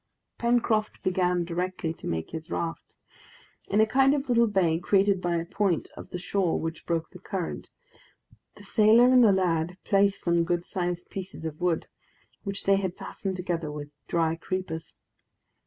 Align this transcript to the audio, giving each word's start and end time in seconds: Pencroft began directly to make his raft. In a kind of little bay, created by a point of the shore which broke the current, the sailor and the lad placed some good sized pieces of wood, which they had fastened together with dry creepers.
Pencroft 0.39 1.03
began 1.03 1.45
directly 1.45 1.93
to 1.93 2.07
make 2.07 2.31
his 2.31 2.49
raft. 2.49 2.95
In 3.67 3.79
a 3.79 3.85
kind 3.85 4.15
of 4.15 4.29
little 4.29 4.47
bay, 4.47 4.79
created 4.79 5.21
by 5.21 5.35
a 5.35 5.45
point 5.45 5.91
of 5.95 6.09
the 6.09 6.17
shore 6.17 6.59
which 6.59 6.87
broke 6.87 7.11
the 7.11 7.19
current, 7.19 7.69
the 8.55 8.63
sailor 8.63 9.09
and 9.13 9.23
the 9.23 9.31
lad 9.31 9.77
placed 9.83 10.23
some 10.23 10.43
good 10.43 10.65
sized 10.65 11.11
pieces 11.11 11.45
of 11.45 11.61
wood, 11.61 11.85
which 12.43 12.63
they 12.63 12.77
had 12.77 12.97
fastened 12.97 13.35
together 13.35 13.71
with 13.71 13.91
dry 14.07 14.35
creepers. 14.35 14.95